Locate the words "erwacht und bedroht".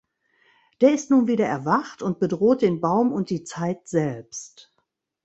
1.45-2.63